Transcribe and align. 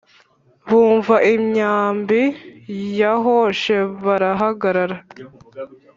bumva 0.67 1.15
imyambi 1.33 2.21
yahoshe 3.01 3.75
barahagarara 4.03 4.97